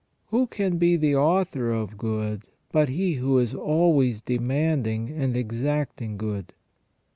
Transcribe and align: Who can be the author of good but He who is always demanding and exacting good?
Who 0.31 0.47
can 0.47 0.79
be 0.79 0.95
the 0.95 1.15
author 1.15 1.69
of 1.69 1.95
good 1.95 2.41
but 2.71 2.89
He 2.89 3.13
who 3.13 3.37
is 3.37 3.53
always 3.53 4.19
demanding 4.19 5.11
and 5.11 5.37
exacting 5.37 6.17
good? 6.17 6.53